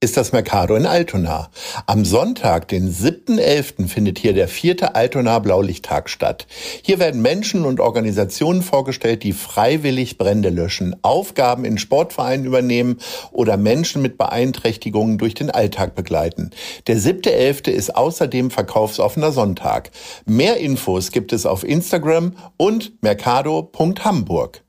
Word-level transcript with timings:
ist 0.00 0.16
das 0.16 0.30
Mercado 0.30 0.76
in 0.76 0.86
Altona. 0.86 1.50
Am 1.86 2.04
Sonntag, 2.04 2.68
den 2.68 2.94
7.11., 2.94 3.88
findet 3.88 4.20
hier 4.20 4.32
der 4.32 4.46
vierte 4.46 4.94
Altona 4.94 5.40
Blaulichttag 5.40 6.08
statt. 6.08 6.46
Hier 6.82 7.00
werden 7.00 7.20
Menschen 7.20 7.64
und 7.64 7.80
Organisationen 7.80 8.62
vorgestellt, 8.62 9.24
die 9.24 9.32
freiwillig 9.32 10.16
Brände 10.16 10.50
löschen, 10.50 10.94
Aufgaben 11.02 11.64
in 11.64 11.78
Sportvereinen 11.78 12.46
übernehmen 12.46 12.98
oder 13.32 13.56
Menschen 13.56 14.00
mit 14.00 14.18
Beeinträchtigungen 14.18 15.18
durch 15.18 15.34
den 15.34 15.50
Alltag 15.50 15.96
begleiten. 15.96 16.50
Der 16.86 16.98
7.11. 16.98 17.68
ist 17.68 17.96
außerdem 17.96 18.52
verkaufsoffener 18.52 19.32
Sonntag. 19.32 19.90
Mehr 20.26 20.58
Infos 20.58 21.10
gibt 21.10 21.32
es 21.32 21.44
auf 21.44 21.64
Instagram 21.64 22.36
und 22.56 23.02
mercado.hamburg. 23.02 24.62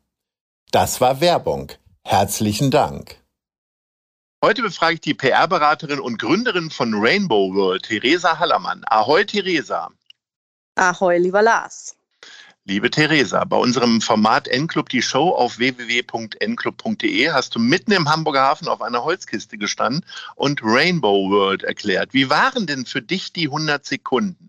Das 0.72 1.02
war 1.02 1.22
Werbung. 1.22 1.72
Herzlichen 2.04 2.72
Dank. 2.72 3.19
Heute 4.42 4.62
befrage 4.62 4.94
ich 4.94 5.02
die 5.02 5.14
PR-Beraterin 5.14 6.00
und 6.00 6.18
Gründerin 6.18 6.70
von 6.70 6.94
Rainbow 6.94 7.54
World, 7.54 7.84
Theresa 7.84 8.40
Hallermann. 8.40 8.84
Ahoi, 8.88 9.26
Theresa. 9.26 9.90
Ahoi, 10.76 11.18
lieber 11.18 11.42
Lars. 11.42 11.98
Liebe 12.64 12.90
Theresa, 12.90 13.44
bei 13.44 13.58
unserem 13.58 14.00
Format 14.00 14.48
N-Club 14.48 14.88
die 14.88 15.02
Show 15.02 15.32
auf 15.32 15.58
www.nclub.de 15.58 17.32
hast 17.32 17.54
du 17.54 17.60
mitten 17.60 17.92
im 17.92 18.08
Hamburger 18.08 18.44
Hafen 18.44 18.70
auf 18.70 18.82
einer 18.82 19.04
Holzkiste 19.04 19.58
gestanden 19.58 20.06
und 20.36 20.62
Rainbow 20.64 21.30
World 21.30 21.64
erklärt. 21.64 22.14
Wie 22.14 22.30
waren 22.30 22.66
denn 22.66 22.86
für 22.86 23.02
dich 23.02 23.34
die 23.34 23.48
100 23.48 23.86
Sekunden? 23.86 24.49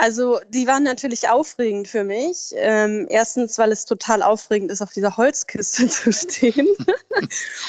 Also 0.00 0.40
die 0.48 0.66
waren 0.66 0.82
natürlich 0.82 1.28
aufregend 1.28 1.86
für 1.86 2.04
mich. 2.04 2.54
Ähm, 2.54 3.06
erstens, 3.10 3.58
weil 3.58 3.70
es 3.70 3.84
total 3.84 4.22
aufregend 4.22 4.70
ist, 4.70 4.80
auf 4.80 4.92
dieser 4.92 5.18
Holzkiste 5.18 5.88
zu 5.90 6.10
stehen. 6.10 6.68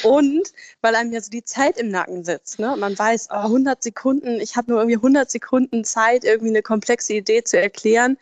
und 0.04 0.54
weil 0.80 0.96
einem 0.96 1.12
jetzt 1.12 1.34
die 1.34 1.44
Zeit 1.44 1.78
im 1.78 1.90
Nacken 1.90 2.24
sitzt. 2.24 2.58
Ne? 2.58 2.74
Man 2.78 2.98
weiß, 2.98 3.28
oh, 3.32 3.36
100 3.36 3.84
Sekunden, 3.84 4.40
ich 4.40 4.56
habe 4.56 4.72
nur 4.72 4.80
irgendwie 4.80 4.96
100 4.96 5.30
Sekunden 5.30 5.84
Zeit, 5.84 6.24
irgendwie 6.24 6.52
eine 6.52 6.62
komplexe 6.62 7.14
Idee 7.16 7.44
zu 7.44 7.60
erklären. 7.60 8.18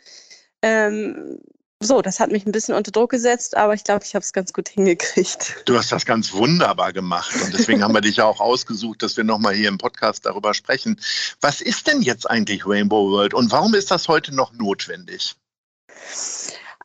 Ähm, 0.64 1.40
so, 1.82 2.02
das 2.02 2.20
hat 2.20 2.32
mich 2.32 2.46
ein 2.46 2.52
bisschen 2.52 2.76
unter 2.76 2.92
Druck 2.92 3.12
gesetzt, 3.12 3.56
aber 3.56 3.74
ich 3.74 3.84
glaube, 3.84 4.04
ich 4.04 4.14
habe 4.14 4.24
es 4.24 4.34
ganz 4.34 4.52
gut 4.52 4.68
hingekriegt. 4.68 5.64
Du 5.66 5.78
hast 5.78 5.92
das 5.92 6.06
ganz 6.06 6.34
wunderbar 6.34 6.92
gemacht 6.92 7.34
und 7.42 7.54
deswegen 7.54 7.84
haben 7.84 7.94
wir 7.94 8.02
dich 8.02 8.18
ja 8.18 8.26
auch 8.26 8.42
ausgesucht, 8.42 9.02
dass 9.02 9.16
wir 9.16 9.24
nochmal 9.24 9.54
hier 9.54 9.70
im 9.70 9.78
Podcast 9.78 10.26
darüber 10.26 10.54
sprechen. 10.54 11.00
Was 11.40 11.62
ist 11.62 11.88
denn 11.88 12.02
jetzt 12.02 12.30
eigentlich 12.30 12.68
Rainbow 12.68 13.10
World 13.12 13.34
und 13.34 13.52
warum 13.52 13.74
ist 13.76 13.92
das 13.92 14.08
heute 14.10 14.36
noch 14.36 14.52
notwendig? 14.54 15.36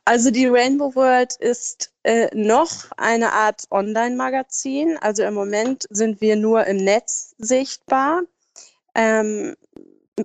Also 0.05 0.31
die 0.31 0.47
Rainbow 0.47 0.95
World 0.95 1.35
ist 1.37 1.91
äh, 2.03 2.29
noch 2.35 2.91
eine 2.97 3.33
Art 3.33 3.63
Online-Magazin. 3.71 4.99
Also 5.01 5.23
im 5.23 5.35
Moment 5.35 5.87
sind 5.89 6.21
wir 6.21 6.37
nur 6.37 6.67
im 6.67 6.77
Netz 6.77 7.35
sichtbar. 7.39 8.23
Ähm, 8.95 9.57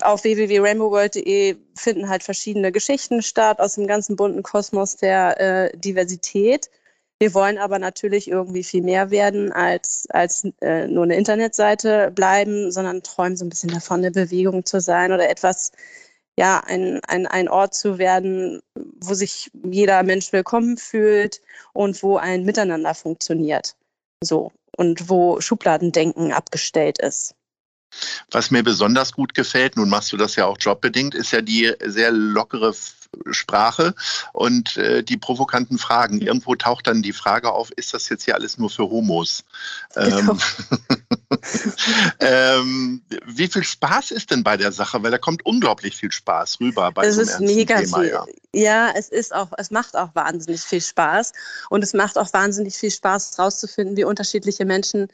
auf 0.02 0.24
www.rainbowworld.de 0.24 1.58
finden 1.76 2.10
halt 2.10 2.24
verschiedene 2.24 2.72
Geschichten 2.72 3.22
statt 3.22 3.60
aus 3.60 3.76
dem 3.76 3.88
ganzen 3.88 4.16
bunten 4.16 4.44
Kosmos 4.44 4.98
der 4.98 5.40
äh, 5.40 5.78
Diversität. 5.78 6.70
Wir 7.20 7.34
wollen 7.34 7.58
aber 7.58 7.80
natürlich 7.80 8.30
irgendwie 8.30 8.64
viel 8.64 8.82
mehr 8.82 9.12
werden 9.12 9.52
als, 9.52 10.08
als 10.10 10.48
äh, 10.62 10.88
nur 10.88 11.04
eine 11.04 11.18
Internetseite 11.18 12.12
bleiben, 12.12 12.72
sondern 12.72 13.04
träumen 13.04 13.36
so 13.36 13.44
ein 13.44 13.50
bisschen 13.50 13.72
davon, 13.72 14.00
eine 14.00 14.12
Bewegung 14.12 14.64
zu 14.64 14.80
sein 14.80 15.12
oder 15.12 15.30
etwas, 15.30 15.72
ja, 16.38 16.62
ein, 16.66 17.02
ein, 17.08 17.28
ein 17.28 17.50
Ort 17.50 17.74
zu 17.74 17.98
werden, 17.98 18.62
wo 18.76 19.14
sich 19.14 19.52
jeder 19.64 20.04
Mensch 20.04 20.32
willkommen 20.32 20.78
fühlt 20.78 21.42
und 21.74 22.02
wo 22.02 22.16
ein 22.16 22.46
Miteinander 22.46 22.94
funktioniert. 22.94 23.76
So. 24.24 24.54
Und 24.78 25.10
wo 25.10 25.42
Schubladendenken 25.42 26.32
abgestellt 26.32 27.00
ist. 27.00 27.36
Was 28.32 28.52
mir 28.52 28.64
besonders 28.64 29.14
gut 29.14 29.34
gefällt, 29.34 29.76
nun 29.76 29.90
machst 29.90 30.12
du 30.12 30.18
das 30.18 30.36
ja 30.36 30.46
auch 30.46 30.58
jobbedingt, 30.60 31.16
ist 31.16 31.32
ja 31.32 31.42
die 31.42 31.74
sehr 31.86 32.12
lockere 32.12 32.74
Sprache 33.32 33.94
und 34.34 34.78
äh, 34.78 35.04
die 35.04 35.18
provokanten 35.18 35.78
Fragen. 35.78 36.22
Irgendwo 36.22 36.56
taucht 36.56 36.88
dann 36.88 37.02
die 37.02 37.14
Frage 37.14 37.52
auf, 37.52 37.72
ist 37.72 37.94
das 37.94 38.10
jetzt 38.10 38.26
hier 38.26 38.36
alles 38.36 38.58
nur 38.58 38.70
für 38.70 38.90
Homos? 38.90 39.44
Genau. 39.96 40.34
Ähm, 40.34 40.40
ähm, 42.20 43.02
wie 43.26 43.48
viel 43.48 43.64
Spaß 43.64 44.12
ist 44.12 44.32
denn 44.32 44.44
bei 44.44 44.58
der 44.58 44.72
Sache? 44.72 45.02
Weil 45.04 45.12
da 45.12 45.18
kommt 45.18 45.46
unglaublich 45.46 45.96
viel 45.96 46.12
Spaß 46.12 46.60
rüber 46.60 46.92
bei 46.92 47.06
es 47.06 47.16
so 47.16 47.22
einem 47.22 47.30
ist 47.30 47.56
mega 47.56 47.80
Thema, 47.80 48.00
viel. 48.00 48.10
Ja. 48.10 48.26
ja, 48.54 48.94
es 48.96 49.10
ist 49.10 49.34
auch, 49.34 49.50
es 49.58 49.72
macht 49.72 49.96
auch 49.96 50.14
wahnsinnig 50.16 50.62
viel 50.62 50.82
Spaß 50.82 51.34
und 51.70 51.84
es 51.84 51.94
macht 51.94 52.18
auch 52.18 52.32
wahnsinnig 52.34 52.76
viel 52.76 52.92
Spaß, 52.92 53.38
herauszufinden, 53.38 53.98
wie 53.98 54.04
unterschiedliche 54.04 54.66
Menschen 54.66 55.08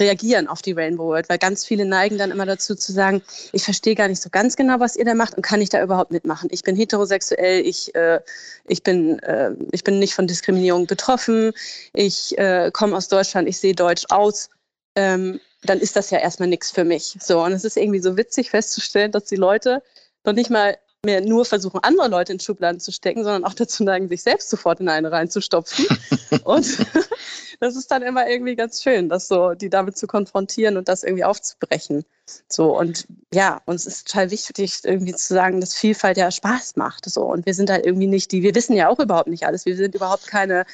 reagieren 0.00 0.48
auf 0.48 0.62
die 0.62 0.72
Rainbow 0.72 1.08
World, 1.08 1.28
weil 1.28 1.38
ganz 1.38 1.64
viele 1.64 1.84
neigen 1.84 2.18
dann 2.18 2.30
immer 2.30 2.46
dazu 2.46 2.74
zu 2.74 2.92
sagen, 2.92 3.22
ich 3.52 3.62
verstehe 3.62 3.94
gar 3.94 4.08
nicht 4.08 4.20
so 4.20 4.30
ganz 4.30 4.56
genau, 4.56 4.80
was 4.80 4.96
ihr 4.96 5.04
da 5.04 5.14
macht 5.14 5.34
und 5.34 5.42
kann 5.42 5.60
ich 5.60 5.68
da 5.68 5.82
überhaupt 5.82 6.10
mitmachen. 6.10 6.48
Ich 6.50 6.62
bin 6.62 6.74
heterosexuell, 6.74 7.39
ich, 7.40 7.94
äh, 7.94 8.20
ich, 8.66 8.82
bin, 8.82 9.18
äh, 9.20 9.52
ich 9.72 9.84
bin 9.84 9.98
nicht 9.98 10.14
von 10.14 10.26
Diskriminierung 10.26 10.86
betroffen, 10.86 11.52
ich 11.92 12.36
äh, 12.38 12.70
komme 12.72 12.96
aus 12.96 13.08
Deutschland, 13.08 13.48
ich 13.48 13.58
sehe 13.58 13.74
deutsch 13.74 14.04
aus. 14.10 14.50
Ähm, 14.96 15.40
dann 15.62 15.78
ist 15.78 15.96
das 15.96 16.10
ja 16.10 16.18
erstmal 16.18 16.48
nichts 16.48 16.70
für 16.70 16.84
mich. 16.84 17.16
So, 17.20 17.42
und 17.42 17.52
es 17.52 17.64
ist 17.64 17.76
irgendwie 17.76 18.00
so 18.00 18.16
witzig 18.16 18.50
festzustellen, 18.50 19.12
dass 19.12 19.24
die 19.24 19.36
Leute 19.36 19.82
noch 20.24 20.32
nicht 20.32 20.50
mal 20.50 20.78
mehr 21.04 21.20
nur 21.22 21.44
versuchen, 21.44 21.80
andere 21.82 22.08
Leute 22.08 22.32
in 22.32 22.40
Schubladen 22.40 22.80
zu 22.80 22.92
stecken, 22.92 23.24
sondern 23.24 23.44
auch 23.44 23.54
dazu 23.54 23.84
neigen, 23.84 24.08
sich 24.08 24.22
selbst 24.22 24.50
sofort 24.50 24.80
in 24.80 24.88
eine 24.88 25.10
reinzustopfen. 25.10 25.86
und 26.44 26.78
das 27.60 27.76
ist 27.76 27.90
dann 27.90 28.02
immer 28.02 28.28
irgendwie 28.28 28.54
ganz 28.54 28.82
schön, 28.82 29.08
das 29.08 29.28
so, 29.28 29.54
die 29.54 29.70
damit 29.70 29.96
zu 29.96 30.06
konfrontieren 30.06 30.76
und 30.76 30.88
das 30.88 31.02
irgendwie 31.02 31.24
aufzubrechen. 31.24 32.04
So, 32.48 32.78
und 32.78 33.06
ja, 33.32 33.60
uns 33.66 33.86
ist 33.86 34.06
total 34.06 34.30
wichtig, 34.30 34.80
irgendwie 34.84 35.14
zu 35.14 35.34
sagen, 35.34 35.60
dass 35.60 35.74
Vielfalt 35.74 36.16
ja 36.16 36.30
Spaß 36.30 36.76
macht. 36.76 37.08
So, 37.10 37.22
und 37.22 37.46
wir 37.46 37.54
sind 37.54 37.70
halt 37.70 37.86
irgendwie 37.86 38.06
nicht 38.06 38.30
die, 38.30 38.42
wir 38.42 38.54
wissen 38.54 38.74
ja 38.74 38.88
auch 38.88 39.00
überhaupt 39.00 39.28
nicht 39.28 39.46
alles. 39.46 39.66
Wir 39.66 39.76
sind 39.76 39.94
überhaupt 39.94 40.26
keine 40.26 40.64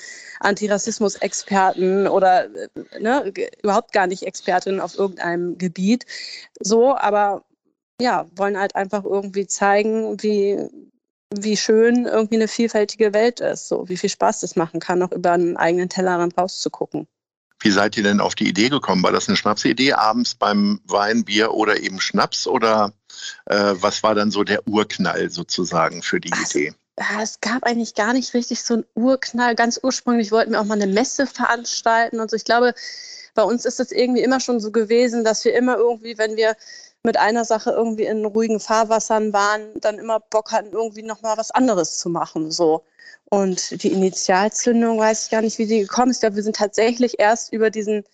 Antirassismus-Experten 0.41 2.09
oder 2.09 2.47
äh, 2.55 2.69
ne, 3.01 3.33
überhaupt 3.63 3.93
gar 3.93 4.07
nicht 4.07 4.25
Expertin 4.25 4.81
auf 4.81 4.99
irgendeinem 4.99 5.57
Gebiet. 5.57 6.05
So, 6.61 6.97
aber 6.97 7.43
ja, 8.01 8.27
wollen 8.35 8.59
halt 8.59 8.75
einfach 8.75 9.05
irgendwie 9.05 9.47
zeigen, 9.47 10.23
wie, 10.23 10.59
wie 11.35 11.57
schön 11.57 12.07
irgendwie 12.07 12.37
eine 12.37 12.49
vielfältige 12.49 13.13
Welt 13.13 13.41
ist, 13.41 13.69
so 13.69 13.89
wie 13.89 13.97
viel 13.97 14.11
Spaß 14.11 14.41
das 14.41 14.57
machen 14.57 14.81
kann, 14.81 15.03
auch 15.03 15.13
über 15.13 15.33
einen 15.33 15.57
eigenen 15.57 15.89
Tellerrand 15.89 16.37
rauszugucken. 16.37 17.07
Wie 17.61 17.71
seid 17.71 17.97
ihr 17.97 18.03
denn 18.03 18.21
auf 18.21 18.35
die 18.35 18.49
Idee 18.49 18.69
gekommen? 18.69 19.03
War 19.03 19.13
das 19.13 19.29
eine 19.29 19.37
Schnapsidee 19.37 19.95
abends 19.95 20.35
beim 20.35 20.81
Wein, 20.85 21.25
Bier 21.25 21.53
oder 21.53 21.81
eben 21.81 22.01
Schnaps? 22.01 22.47
Oder 22.47 22.93
äh, 23.47 23.75
was 23.77 24.03
war 24.03 24.15
dann 24.15 24.31
so 24.31 24.45
der 24.45 24.69
Urknall 24.69 25.31
sozusagen 25.31 26.03
für 26.03 26.21
die 26.21 26.33
also, 26.33 26.59
Idee? 26.59 26.75
Es 27.21 27.41
gab 27.41 27.65
eigentlich 27.65 27.95
gar 27.95 28.13
nicht 28.13 28.35
richtig 28.35 28.63
so 28.63 28.75
einen 28.75 28.85
Urknall. 28.95 29.55
Ganz 29.55 29.81
ursprünglich 29.83 30.33
wollten 30.33 30.53
wir 30.53 30.61
auch 30.61 30.67
mal 30.67 30.81
eine 30.81 30.93
Messe 30.93 31.27
veranstalten 31.27 32.21
und 32.21 32.31
so. 32.31 32.37
Ich 32.37 32.45
glaube, 32.45 32.75
bei 33.35 33.43
uns 33.43 33.65
ist 33.65 33.81
es 33.81 33.91
irgendwie 33.91 34.23
immer 34.23 34.41
schon 34.41 34.61
so 34.61 34.71
gewesen, 34.71 35.25
dass 35.25 35.45
wir 35.45 35.55
immer 35.55 35.77
irgendwie, 35.77 36.19
wenn 36.19 36.37
wir 36.37 36.57
mit 37.07 37.17
einer 37.17 37.45
Sache 37.45 37.71
irgendwie 37.71 38.05
in 38.05 38.25
ruhigen 38.25 38.61
Fahrwassern 38.61 39.33
waren, 39.33 39.63
dann 39.81 39.99
immer 39.99 40.21
Bock 40.21 40.53
hatten, 40.53 40.73
irgendwie 40.73 41.03
nochmal 41.03 41.39
was 41.39 41.51
anderes 41.53 41.99
zu 41.99 42.11
machen. 42.11 42.51
So. 42.51 42.83
Und 43.31 43.83
die 43.83 43.93
Initialzündung 43.93 44.99
weiß 44.99 45.25
ich 45.25 45.31
gar 45.31 45.41
nicht, 45.41 45.59
wie 45.59 45.65
sie 45.65 45.81
gekommen 45.81 46.11
ist. 46.11 46.19
Ich 46.19 46.21
glaube, 46.21 46.37
wir 46.37 46.43
sind 46.43 46.57
tatsächlich 46.57 47.19
erst 47.19 47.53
über 47.53 47.71
diesen 47.71 48.05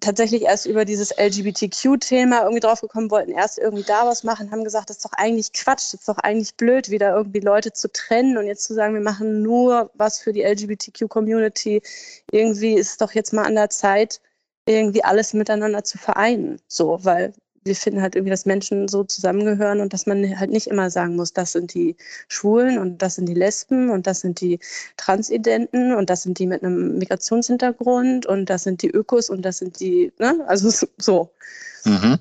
tatsächlich 0.00 0.42
erst 0.42 0.66
über 0.66 0.84
dieses 0.84 1.10
LGBTQ-Thema 1.18 2.42
irgendwie 2.42 2.60
draufgekommen, 2.60 3.10
wollten 3.10 3.32
erst 3.32 3.58
irgendwie 3.58 3.82
da 3.82 4.06
was 4.06 4.22
machen, 4.22 4.50
haben 4.50 4.62
gesagt, 4.62 4.90
das 4.90 4.98
ist 4.98 5.04
doch 5.04 5.12
eigentlich 5.12 5.52
Quatsch, 5.52 5.92
das 5.92 5.94
ist 5.94 6.08
doch 6.08 6.18
eigentlich 6.18 6.54
blöd, 6.54 6.90
wieder 6.90 7.16
irgendwie 7.16 7.40
Leute 7.40 7.72
zu 7.72 7.90
trennen 7.90 8.38
und 8.38 8.46
jetzt 8.46 8.64
zu 8.64 8.74
sagen, 8.74 8.94
wir 8.94 9.00
machen 9.00 9.42
nur 9.42 9.90
was 9.94 10.20
für 10.20 10.32
die 10.32 10.42
LGBTQ-Community. 10.42 11.82
Irgendwie 12.30 12.74
ist 12.74 12.90
es 12.90 12.96
doch 12.98 13.12
jetzt 13.12 13.32
mal 13.32 13.44
an 13.44 13.56
der 13.56 13.70
Zeit, 13.70 14.20
irgendwie 14.66 15.02
alles 15.02 15.32
miteinander 15.32 15.82
zu 15.82 15.98
vereinen. 15.98 16.60
So, 16.68 16.98
weil 17.02 17.32
wir 17.68 17.76
finden 17.76 18.02
halt 18.02 18.16
irgendwie, 18.16 18.30
dass 18.30 18.46
Menschen 18.46 18.88
so 18.88 19.04
zusammengehören 19.04 19.80
und 19.80 19.92
dass 19.92 20.06
man 20.06 20.38
halt 20.38 20.50
nicht 20.50 20.66
immer 20.66 20.90
sagen 20.90 21.14
muss, 21.16 21.32
das 21.32 21.52
sind 21.52 21.74
die 21.74 21.96
Schwulen 22.28 22.78
und 22.78 23.02
das 23.02 23.14
sind 23.14 23.28
die 23.28 23.34
Lesben 23.34 23.90
und 23.90 24.06
das 24.06 24.20
sind 24.20 24.40
die 24.40 24.58
Transidenten 24.96 25.94
und 25.94 26.10
das 26.10 26.22
sind 26.24 26.38
die 26.38 26.46
mit 26.46 26.64
einem 26.64 26.98
Migrationshintergrund 26.98 28.26
und 28.26 28.50
das 28.50 28.64
sind 28.64 28.82
die 28.82 28.90
Ökos 28.90 29.30
und 29.30 29.42
das 29.42 29.58
sind 29.58 29.78
die, 29.80 30.12
ne? 30.18 30.44
Also 30.48 30.70
so. 30.98 31.30
Mhm. 31.84 32.18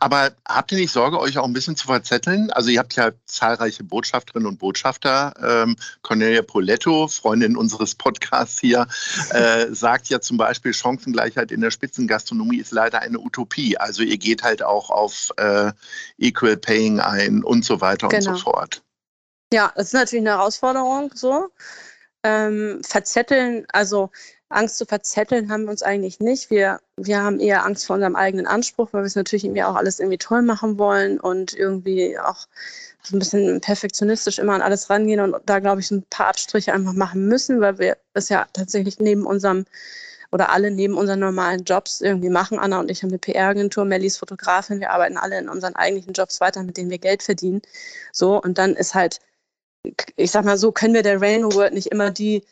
Aber 0.00 0.32
habt 0.46 0.72
ihr 0.72 0.78
nicht 0.78 0.92
Sorge, 0.92 1.18
euch 1.18 1.38
auch 1.38 1.44
ein 1.44 1.52
bisschen 1.52 1.76
zu 1.76 1.86
verzetteln? 1.86 2.50
Also 2.50 2.70
ihr 2.70 2.78
habt 2.78 2.94
ja 2.94 3.10
zahlreiche 3.26 3.84
Botschafterinnen 3.84 4.46
und 4.46 4.58
Botschafter. 4.58 5.34
Ähm, 5.42 5.76
Cornelia 6.02 6.42
Poletto, 6.42 7.08
Freundin 7.08 7.56
unseres 7.56 7.94
Podcasts 7.94 8.60
hier, 8.60 8.86
äh, 9.30 9.66
sagt 9.70 10.08
ja 10.08 10.20
zum 10.20 10.36
Beispiel, 10.36 10.74
Chancengleichheit 10.74 11.52
in 11.52 11.60
der 11.60 11.70
Spitzengastronomie 11.70 12.58
ist 12.58 12.72
leider 12.72 13.00
eine 13.00 13.18
Utopie. 13.18 13.76
Also 13.78 14.02
ihr 14.02 14.18
geht 14.18 14.42
halt 14.42 14.62
auch 14.62 14.90
auf 14.90 15.30
äh, 15.36 15.72
Equal 16.18 16.56
Paying 16.56 17.00
ein 17.00 17.42
und 17.42 17.64
so 17.64 17.80
weiter 17.80 18.08
genau. 18.08 18.16
und 18.16 18.22
so 18.22 18.30
genau. 18.30 18.42
fort. 18.42 18.82
Ja, 19.52 19.72
das 19.74 19.88
ist 19.88 19.94
natürlich 19.94 20.22
eine 20.22 20.36
Herausforderung 20.36 21.10
so. 21.14 21.48
Ähm, 22.24 22.82
verzetteln, 22.84 23.64
also 23.72 24.10
Angst 24.50 24.78
zu 24.78 24.86
verzetteln 24.86 25.50
haben 25.50 25.64
wir 25.64 25.70
uns 25.70 25.82
eigentlich 25.82 26.20
nicht. 26.20 26.50
Wir, 26.50 26.80
wir 26.96 27.22
haben 27.22 27.38
eher 27.38 27.64
Angst 27.66 27.86
vor 27.86 27.94
unserem 27.94 28.16
eigenen 28.16 28.46
Anspruch, 28.46 28.88
weil 28.92 29.02
wir 29.02 29.06
es 29.06 29.14
natürlich 29.14 29.44
irgendwie 29.44 29.62
auch 29.62 29.74
alles 29.74 30.00
irgendwie 30.00 30.18
toll 30.18 30.42
machen 30.42 30.78
wollen 30.78 31.20
und 31.20 31.52
irgendwie 31.52 32.18
auch 32.18 32.46
so 33.02 33.16
ein 33.16 33.18
bisschen 33.18 33.60
perfektionistisch 33.60 34.38
immer 34.38 34.54
an 34.54 34.62
alles 34.62 34.88
rangehen 34.90 35.20
und 35.20 35.36
da, 35.46 35.58
glaube 35.58 35.80
ich, 35.80 35.90
ein 35.90 36.04
paar 36.10 36.28
Abstriche 36.28 36.72
einfach 36.72 36.94
machen 36.94 37.28
müssen, 37.28 37.60
weil 37.60 37.78
wir 37.78 37.96
es 38.14 38.28
ja 38.28 38.46
tatsächlich 38.52 38.98
neben 38.98 39.26
unserem 39.26 39.64
oder 40.30 40.50
alle 40.50 40.70
neben 40.70 40.94
unseren 40.94 41.20
normalen 41.20 41.64
Jobs 41.64 42.00
irgendwie 42.00 42.28
machen. 42.28 42.58
Anna 42.58 42.80
und 42.80 42.90
ich 42.90 43.02
haben 43.02 43.10
eine 43.10 43.18
PR-Agentur, 43.18 43.84
Melly 43.84 44.06
ist 44.06 44.18
Fotografin, 44.18 44.80
wir 44.80 44.90
arbeiten 44.90 45.16
alle 45.16 45.38
in 45.38 45.48
unseren 45.48 45.74
eigentlichen 45.74 46.12
Jobs 46.12 46.40
weiter, 46.40 46.62
mit 46.62 46.76
denen 46.76 46.90
wir 46.90 46.98
Geld 46.98 47.22
verdienen. 47.22 47.62
So, 48.12 48.40
und 48.40 48.58
dann 48.58 48.74
ist 48.76 48.94
halt, 48.94 49.20
ich 50.16 50.30
sag 50.30 50.44
mal 50.44 50.58
so, 50.58 50.72
können 50.72 50.94
wir 50.94 51.02
der 51.02 51.20
Rainbow 51.20 51.54
World 51.54 51.72
nicht 51.74 51.86
immer 51.88 52.10
die 52.10 52.44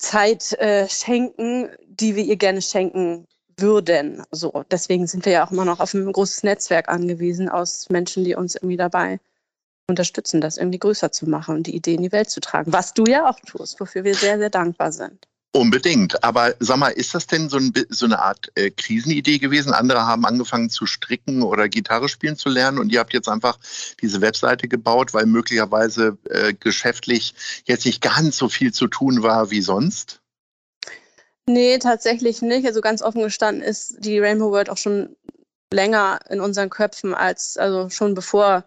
Zeit 0.00 0.52
äh, 0.54 0.88
schenken, 0.88 1.68
die 1.86 2.16
wir 2.16 2.24
ihr 2.24 2.36
gerne 2.36 2.62
schenken 2.62 3.26
würden. 3.56 4.22
So, 4.30 4.64
deswegen 4.70 5.06
sind 5.06 5.24
wir 5.26 5.32
ja 5.32 5.46
auch 5.46 5.52
immer 5.52 5.66
noch 5.66 5.80
auf 5.80 5.92
ein 5.92 6.10
großes 6.10 6.42
Netzwerk 6.42 6.88
angewiesen 6.88 7.48
aus 7.48 7.88
Menschen, 7.90 8.24
die 8.24 8.34
uns 8.34 8.54
irgendwie 8.54 8.78
dabei 8.78 9.20
unterstützen, 9.88 10.40
das 10.40 10.56
irgendwie 10.56 10.78
größer 10.78 11.12
zu 11.12 11.28
machen 11.28 11.56
und 11.56 11.66
die 11.66 11.76
Idee 11.76 11.94
in 11.94 12.02
die 12.02 12.12
Welt 12.12 12.30
zu 12.30 12.40
tragen. 12.40 12.72
Was 12.72 12.94
du 12.94 13.04
ja 13.04 13.28
auch 13.28 13.38
tust, 13.40 13.78
wofür 13.80 14.04
wir 14.04 14.14
sehr, 14.14 14.38
sehr 14.38 14.50
dankbar 14.50 14.92
sind. 14.92 15.26
Unbedingt. 15.52 16.22
Aber 16.22 16.54
sag 16.60 16.76
mal, 16.76 16.90
ist 16.90 17.12
das 17.12 17.26
denn 17.26 17.48
so, 17.48 17.56
ein, 17.56 17.72
so 17.88 18.06
eine 18.06 18.20
Art 18.20 18.52
äh, 18.54 18.70
Krisenidee 18.70 19.38
gewesen? 19.38 19.72
Andere 19.72 20.06
haben 20.06 20.24
angefangen 20.24 20.70
zu 20.70 20.86
stricken 20.86 21.42
oder 21.42 21.68
Gitarre 21.68 22.08
spielen 22.08 22.36
zu 22.36 22.48
lernen 22.48 22.78
und 22.78 22.92
ihr 22.92 23.00
habt 23.00 23.12
jetzt 23.12 23.28
einfach 23.28 23.58
diese 24.00 24.20
Webseite 24.20 24.68
gebaut, 24.68 25.12
weil 25.12 25.26
möglicherweise 25.26 26.16
äh, 26.28 26.54
geschäftlich 26.54 27.34
jetzt 27.64 27.84
nicht 27.84 28.00
ganz 28.00 28.36
so 28.36 28.48
viel 28.48 28.72
zu 28.72 28.86
tun 28.86 29.24
war 29.24 29.50
wie 29.50 29.60
sonst? 29.60 30.20
Nee, 31.46 31.78
tatsächlich 31.78 32.42
nicht. 32.42 32.64
Also 32.64 32.80
ganz 32.80 33.02
offen 33.02 33.22
gestanden 33.22 33.62
ist 33.62 33.96
die 33.98 34.20
Rainbow 34.20 34.52
World 34.52 34.70
auch 34.70 34.76
schon 34.76 35.16
länger 35.72 36.20
in 36.28 36.40
unseren 36.40 36.70
Köpfen 36.70 37.12
als, 37.12 37.56
also 37.56 37.90
schon 37.90 38.14
bevor 38.14 38.64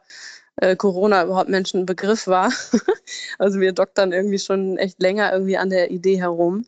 äh, 0.58 0.76
Corona 0.76 1.24
überhaupt 1.24 1.50
Menschen 1.50 1.82
ein 1.82 1.86
Begriff 1.86 2.28
war. 2.28 2.52
also 3.40 3.60
wir 3.60 3.72
doktern 3.74 4.12
irgendwie 4.12 4.40
schon 4.40 4.78
echt 4.78 5.02
länger 5.02 5.32
irgendwie 5.32 5.58
an 5.58 5.70
der 5.70 5.92
Idee 5.92 6.20
herum. 6.20 6.66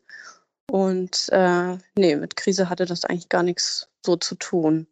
Und 0.70 1.28
äh, 1.30 1.76
nee, 1.96 2.16
mit 2.16 2.36
Krise 2.36 2.68
hatte 2.68 2.86
das 2.86 3.04
eigentlich 3.04 3.28
gar 3.28 3.42
nichts 3.42 3.88
so 4.04 4.16
zu 4.16 4.34
tun. 4.34 4.86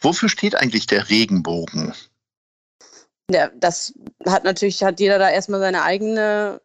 Wofür 0.00 0.28
steht 0.28 0.54
eigentlich 0.54 0.86
der 0.86 1.10
Regenbogen? 1.10 1.92
Ja, 3.30 3.50
das 3.56 3.92
hat 4.26 4.44
natürlich, 4.44 4.82
hat 4.82 5.00
jeder 5.00 5.18
da 5.18 5.28
erstmal 5.28 5.60
seine 5.60 5.82
eigene, 5.82 6.60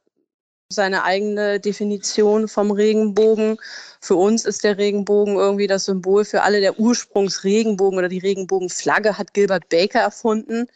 seine 0.69 1.03
eigene 1.03 1.59
Definition 1.59 2.47
vom 2.47 2.71
Regenbogen. 2.71 3.57
Für 4.01 4.15
uns 4.15 4.45
ist 4.45 4.63
der 4.63 4.77
Regenbogen 4.77 5.35
irgendwie 5.35 5.67
das 5.67 5.85
Symbol 5.85 6.25
für 6.25 6.43
alle. 6.43 6.61
Der 6.61 6.79
Ursprungsregenbogen 6.79 7.97
oder 7.99 8.09
die 8.09 8.19
Regenbogenflagge 8.19 9.17
hat 9.17 9.33
Gilbert 9.33 9.69
Baker 9.69 9.99
erfunden, 9.99 10.67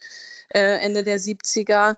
äh, 0.54 0.78
Ende 0.78 1.04
der 1.04 1.18
70er 1.18 1.96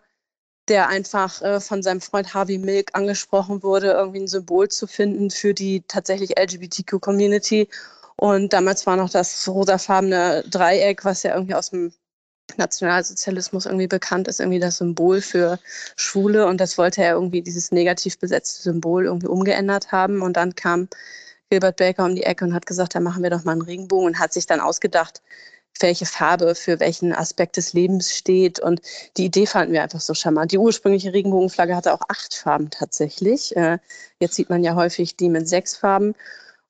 der 0.71 0.89
einfach 0.89 1.43
äh, 1.43 1.61
von 1.61 1.83
seinem 1.83 2.01
Freund 2.01 2.33
Harvey 2.33 2.57
Milk 2.57 2.91
angesprochen 2.95 3.63
wurde, 3.63 3.91
irgendwie 3.91 4.21
ein 4.21 4.29
Symbol 4.29 4.69
zu 4.69 4.87
finden 4.87 5.31
für 5.31 5.53
die 5.53 5.83
tatsächlich 5.89 6.39
LGBTQ-Community. 6.39 7.69
Und 8.17 8.53
damals 8.53 8.87
war 8.87 8.97
noch 8.97 9.11
das 9.11 9.49
rosafarbene 9.49 10.45
Dreieck, 10.49 11.05
was 11.05 11.25
ja 11.25 11.35
irgendwie 11.35 11.55
aus 11.55 11.71
dem 11.71 11.93
Nationalsozialismus 12.59 13.67
irgendwie 13.67 13.87
bekannt 13.87 14.29
ist, 14.29 14.41
irgendwie 14.41 14.59
das 14.59 14.79
Symbol 14.79 15.21
für 15.21 15.59
Schwule. 15.97 16.47
Und 16.47 16.61
das 16.61 16.79
wollte 16.79 17.03
er 17.03 17.15
irgendwie, 17.15 17.43
dieses 17.43 17.73
negativ 17.73 18.19
besetzte 18.19 18.63
Symbol 18.63 19.05
irgendwie 19.07 19.29
umgeändert 19.29 19.93
haben. 19.93 20.23
Und 20.23 20.37
dann 20.37 20.55
kam 20.55 20.89
Gilbert 21.51 21.77
Baker 21.77 22.05
um 22.05 22.15
die 22.15 22.23
Ecke 22.23 22.45
und 22.45 22.55
hat 22.55 22.67
gesagt, 22.67 22.95
da 22.95 23.01
machen 23.01 23.23
wir 23.23 23.31
doch 23.31 23.45
mal 23.45 23.53
einen 23.53 23.63
Regenbogen 23.63 24.07
und 24.07 24.19
hat 24.19 24.33
sich 24.33 24.47
dann 24.47 24.61
ausgedacht, 24.61 25.21
welche 25.81 26.07
Farbe 26.07 26.55
für 26.55 26.81
welchen 26.81 27.13
Aspekt 27.13 27.57
des 27.57 27.73
Lebens 27.73 28.15
steht. 28.15 28.61
Und 28.61 28.83
die 29.17 29.27
Idee 29.27 29.47
fanden 29.47 29.73
wir 29.73 29.83
einfach 29.83 30.01
so 30.01 30.15
charmant. 30.15 30.53
Die 30.53 30.59
ursprüngliche 30.59 31.13
Regenbogenflagge 31.13 31.75
hatte 31.75 31.93
auch 31.93 32.03
acht 32.09 32.35
Farben 32.35 32.71
tatsächlich. 32.71 33.57
Äh, 33.57 33.79
jetzt 34.19 34.35
sieht 34.35 34.51
man 34.51 34.63
ja 34.63 34.75
häufig 34.75 35.17
die 35.17 35.29
mit 35.29 35.49
sechs 35.49 35.77
Farben. 35.77 36.15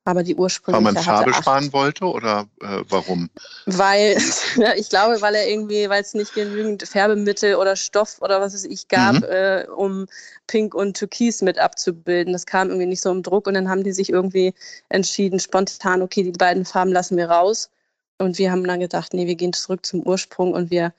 Aber 0.05 0.23
die 0.23 0.35
ursprüngliche. 0.35 0.85
Weil 0.85 0.93
man 0.95 1.03
Farbe 1.03 1.35
sparen 1.35 1.73
wollte 1.73 2.07
oder 2.07 2.47
äh, 2.63 2.83
warum? 2.89 3.29
Weil, 3.67 4.17
ich 4.77 4.89
glaube, 4.89 5.21
weil 5.21 5.35
er 5.35 5.49
irgendwie, 5.49 5.89
weil 5.89 6.03
es 6.03 6.15
nicht 6.15 6.35
genügend 6.35 6.83
Färbemittel 6.89 7.55
oder 7.57 7.77
Stoff 7.77 8.21
oder 8.23 8.41
was 8.41 8.55
es 8.55 8.65
ich 8.65 8.89
gab, 8.89 9.17
mhm. 9.17 9.25
äh, 9.25 9.67
um 9.77 10.07
Pink 10.47 10.75
und 10.75 10.97
Türkis 10.97 11.43
mit 11.43 11.59
abzubilden. 11.59 12.33
Das 12.33 12.47
kam 12.47 12.69
irgendwie 12.69 12.87
nicht 12.87 13.03
so 13.03 13.11
im 13.11 13.23
Druck 13.23 13.47
und 13.47 13.55
dann 13.55 13.69
haben 13.69 13.85
die 13.85 13.93
sich 13.93 14.11
irgendwie 14.11 14.55
entschieden, 14.89 15.39
spontan, 15.39 16.03
okay, 16.03 16.23
die 16.23 16.33
beiden 16.33 16.65
Farben 16.65 16.93
lassen 16.93 17.17
wir 17.17 17.31
raus 17.31 17.71
und 18.19 18.39
wir 18.39 18.51
haben 18.51 18.65
dann 18.65 18.81
gedacht, 18.81 19.15
nee, 19.15 19.27
wir 19.27 19.35
gehen 19.35 19.53
zurück 19.53 19.85
zum 19.85 20.03
Ursprung 20.03 20.53
und 20.53 20.71
wir 20.71 20.93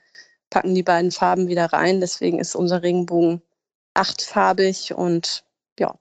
packen 0.50 0.74
die 0.74 0.82
beiden 0.82 1.10
Farben 1.10 1.48
wieder 1.48 1.66
rein. 1.66 2.00
Deswegen 2.00 2.38
ist 2.38 2.54
unser 2.54 2.82
Regenbogen 2.82 3.42
achtfarbig 3.94 4.94
und 4.94 5.44
ja. 5.78 5.94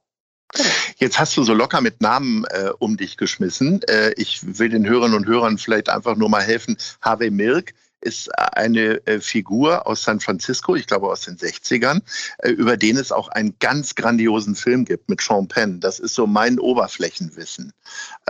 Jetzt 0.97 1.19
hast 1.19 1.35
du 1.37 1.43
so 1.43 1.53
locker 1.53 1.81
mit 1.81 2.01
Namen 2.01 2.45
äh, 2.45 2.71
um 2.77 2.97
dich 2.97 3.17
geschmissen. 3.17 3.81
Äh, 3.83 4.13
ich 4.17 4.59
will 4.59 4.69
den 4.69 4.87
Hörerinnen 4.87 5.17
und 5.17 5.27
Hörern 5.27 5.57
vielleicht 5.57 5.89
einfach 5.89 6.15
nur 6.15 6.29
mal 6.29 6.43
helfen. 6.43 6.77
Harvey 7.01 7.31
Milk 7.31 7.73
ist 8.01 8.29
eine 8.37 9.05
äh, 9.05 9.19
Figur 9.19 9.87
aus 9.87 10.03
San 10.03 10.19
Francisco, 10.19 10.75
ich 10.75 10.87
glaube 10.87 11.07
aus 11.07 11.21
den 11.21 11.37
60ern, 11.37 12.01
äh, 12.39 12.49
über 12.49 12.75
den 12.75 12.97
es 12.97 13.11
auch 13.11 13.29
einen 13.29 13.55
ganz 13.59 13.95
grandiosen 13.95 14.55
Film 14.55 14.85
gibt 14.85 15.07
mit 15.07 15.21
Sean 15.21 15.47
Penn. 15.47 15.79
Das 15.79 15.99
ist 15.99 16.15
so 16.15 16.27
mein 16.27 16.59
Oberflächenwissen. 16.59 17.73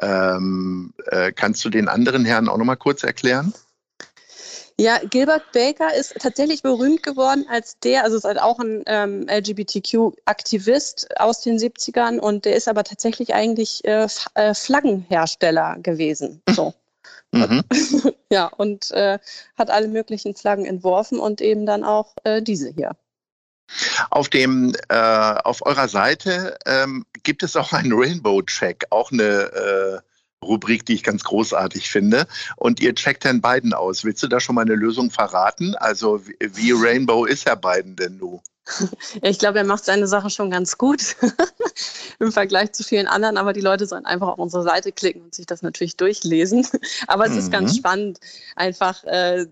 Ähm, 0.01 0.93
äh, 1.07 1.31
kannst 1.31 1.63
du 1.65 1.69
den 1.69 1.87
anderen 1.87 2.25
Herren 2.25 2.49
auch 2.49 2.57
noch 2.57 2.65
mal 2.65 2.75
kurz 2.75 3.03
erklären? 3.03 3.53
Ja, 4.81 4.97
Gilbert 4.97 5.51
Baker 5.51 5.93
ist 5.93 6.15
tatsächlich 6.19 6.63
berühmt 6.63 7.03
geworden 7.03 7.45
als 7.47 7.77
der, 7.81 8.03
also 8.03 8.17
ist 8.17 8.23
halt 8.23 8.41
auch 8.41 8.57
ein 8.57 8.81
ähm, 8.87 9.27
LGBTQ-Aktivist 9.29 11.19
aus 11.19 11.41
den 11.41 11.59
70ern 11.59 12.17
und 12.17 12.45
der 12.45 12.55
ist 12.55 12.67
aber 12.67 12.83
tatsächlich 12.83 13.35
eigentlich 13.35 13.85
äh, 13.85 14.07
Flaggenhersteller 14.55 15.77
gewesen. 15.83 16.41
So. 16.49 16.73
Mhm. 17.31 17.61
ja, 18.31 18.47
und 18.47 18.89
äh, 18.89 19.19
hat 19.55 19.69
alle 19.69 19.87
möglichen 19.87 20.33
Flaggen 20.33 20.65
entworfen 20.65 21.19
und 21.19 21.41
eben 21.41 21.67
dann 21.67 21.83
auch 21.83 22.15
äh, 22.23 22.41
diese 22.41 22.69
hier. 22.69 22.95
Auf 24.09 24.29
dem 24.29 24.73
äh, 24.89 24.95
auf 24.95 25.63
eurer 25.63 25.89
Seite 25.89 26.57
ähm, 26.65 27.05
gibt 27.21 27.43
es 27.43 27.55
auch 27.55 27.71
einen 27.71 27.93
Rainbow 27.93 28.41
Check, 28.41 28.85
auch 28.89 29.11
eine 29.11 30.01
äh, 30.01 30.10
Rubrik, 30.43 30.85
die 30.85 30.95
ich 30.95 31.03
ganz 31.03 31.23
großartig 31.23 31.89
finde. 31.89 32.27
Und 32.55 32.79
ihr 32.79 32.95
checkt 32.95 33.25
Herrn 33.25 33.41
Biden 33.41 33.73
aus. 33.73 34.03
Willst 34.03 34.23
du 34.23 34.27
da 34.27 34.39
schon 34.39 34.55
mal 34.55 34.61
eine 34.61 34.75
Lösung 34.75 35.11
verraten? 35.11 35.75
Also 35.75 36.21
wie, 36.39 36.71
Rainbow 36.71 37.25
ist 37.25 37.45
Herr 37.45 37.55
Biden 37.55 37.95
denn 37.95 38.17
nun? 38.17 38.39
ich 39.21 39.39
glaube, 39.39 39.57
er 39.59 39.65
macht 39.65 39.83
seine 39.85 40.07
Sache 40.07 40.29
schon 40.29 40.51
ganz 40.51 40.77
gut 40.77 41.15
im 42.19 42.31
Vergleich 42.31 42.71
zu 42.73 42.83
vielen 42.83 43.07
anderen, 43.07 43.37
aber 43.37 43.53
die 43.53 43.61
Leute 43.61 43.85
sollen 43.85 44.05
einfach 44.05 44.27
auf 44.27 44.39
unsere 44.39 44.63
Seite 44.63 44.91
klicken 44.91 45.23
und 45.23 45.35
sich 45.35 45.45
das 45.45 45.61
natürlich 45.61 45.97
durchlesen. 45.97 46.67
Aber 47.07 47.25
es 47.25 47.31
mhm. 47.31 47.37
ist 47.39 47.51
ganz 47.51 47.73
mhm. 47.73 47.77
spannend, 47.77 48.19
einfach, 48.55 49.03
äh, 49.03 49.47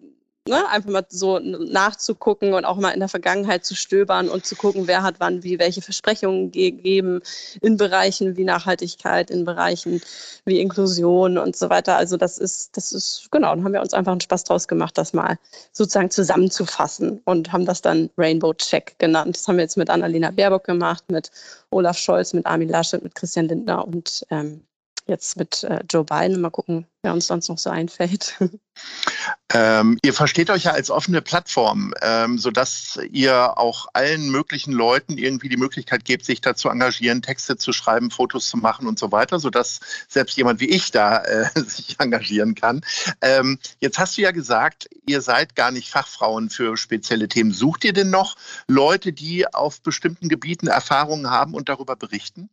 ne, 0.47 0.67
einfach 0.69 0.89
mal 0.89 1.05
so 1.09 1.39
nachzugucken 1.39 2.53
und 2.53 2.65
auch 2.65 2.77
mal 2.77 2.91
in 2.91 2.99
der 2.99 3.09
Vergangenheit 3.09 3.65
zu 3.65 3.75
stöbern 3.75 4.29
und 4.29 4.45
zu 4.45 4.55
gucken, 4.55 4.87
wer 4.87 5.03
hat 5.03 5.15
wann 5.19 5.43
wie 5.43 5.59
welche 5.59 5.81
Versprechungen 5.81 6.51
gegeben 6.51 7.21
in 7.61 7.77
Bereichen 7.77 8.35
wie 8.37 8.43
Nachhaltigkeit, 8.43 9.29
in 9.29 9.45
Bereichen 9.45 10.01
wie 10.45 10.59
Inklusion 10.59 11.37
und 11.37 11.55
so 11.55 11.69
weiter. 11.69 11.97
Also 11.97 12.17
das 12.17 12.37
ist, 12.37 12.75
das 12.77 12.91
ist, 12.91 13.27
genau, 13.31 13.55
dann 13.55 13.63
haben 13.63 13.73
wir 13.73 13.81
uns 13.81 13.93
einfach 13.93 14.11
einen 14.11 14.21
Spaß 14.21 14.43
draus 14.45 14.67
gemacht, 14.67 14.97
das 14.97 15.13
mal 15.13 15.37
sozusagen 15.71 16.09
zusammenzufassen 16.11 17.21
und 17.25 17.51
haben 17.51 17.65
das 17.65 17.81
dann 17.81 18.09
Rainbow 18.17 18.53
Check 18.53 18.97
genannt. 18.99 19.35
Das 19.35 19.47
haben 19.47 19.57
wir 19.57 19.63
jetzt 19.63 19.77
mit 19.77 19.89
Annalena 19.89 20.31
Baerbock 20.31 20.63
gemacht, 20.63 21.03
mit 21.09 21.31
Olaf 21.71 21.97
Scholz, 21.97 22.33
mit 22.33 22.45
Armin 22.45 22.69
Laschet, 22.69 23.03
mit 23.03 23.15
Christian 23.15 23.47
Lindner 23.47 23.87
und 23.87 24.25
ähm, 24.29 24.61
jetzt 25.09 25.37
mit 25.37 25.63
äh, 25.63 25.83
Joe 25.89 26.03
Biden. 26.03 26.41
Mal 26.41 26.49
gucken, 26.49 26.87
wer 27.01 27.13
uns 27.13 27.27
sonst 27.27 27.49
noch 27.49 27.57
so 27.57 27.69
einfällt. 27.69 28.35
Ähm, 29.51 29.97
ihr 30.03 30.13
versteht 30.13 30.51
euch 30.51 30.65
ja 30.65 30.71
als 30.71 30.91
offene 30.91 31.21
Plattform, 31.21 31.93
ähm, 32.01 32.37
sodass 32.37 32.99
ihr 33.11 33.57
auch 33.57 33.87
allen 33.93 34.29
möglichen 34.29 34.71
Leuten 34.71 35.17
irgendwie 35.17 35.49
die 35.49 35.57
Möglichkeit 35.57 36.05
gebt, 36.05 36.23
sich 36.23 36.39
da 36.39 36.55
zu 36.55 36.69
engagieren, 36.69 37.23
Texte 37.23 37.57
zu 37.57 37.73
schreiben, 37.73 38.11
Fotos 38.11 38.47
zu 38.47 38.57
machen 38.57 38.87
und 38.87 38.99
so 38.99 39.11
weiter, 39.11 39.39
sodass 39.39 39.79
selbst 40.07 40.37
jemand 40.37 40.59
wie 40.59 40.69
ich 40.69 40.91
da 40.91 41.23
äh, 41.23 41.49
sich 41.55 41.99
engagieren 41.99 42.53
kann. 42.53 42.81
Ähm, 43.21 43.57
jetzt 43.79 43.97
hast 43.97 44.17
du 44.17 44.21
ja 44.21 44.31
gesagt, 44.31 44.87
ihr 45.07 45.21
seid 45.21 45.55
gar 45.55 45.71
nicht 45.71 45.89
Fachfrauen 45.89 46.51
für 46.51 46.77
spezielle 46.77 47.27
Themen. 47.27 47.51
Sucht 47.51 47.83
ihr 47.83 47.93
denn 47.93 48.11
noch 48.11 48.35
Leute, 48.67 49.11
die 49.13 49.51
auf 49.51 49.81
bestimmten 49.81 50.29
Gebieten 50.29 50.67
Erfahrungen 50.67 51.29
haben 51.29 51.55
und 51.55 51.69
darüber 51.69 51.95
berichten? 51.95 52.49